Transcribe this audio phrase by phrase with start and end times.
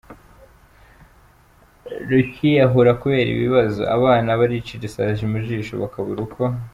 [2.09, 6.43] rukiyahura kubera ibibazo; abana baricira isazi mu zisho bakabura uko